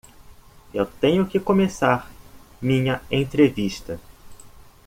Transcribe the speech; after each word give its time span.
Eu 0.73 0.87
tenho 0.87 1.27
que 1.27 1.39
começar 1.39 2.09
minha 2.59 3.03
entrevista. 3.11 3.99